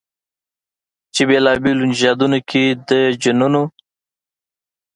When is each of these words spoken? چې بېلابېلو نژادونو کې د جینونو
چې 1.13 1.21
بېلابېلو 1.29 1.83
نژادونو 1.91 2.39
کې 2.49 2.63
د 2.87 2.91
جینونو 3.21 3.63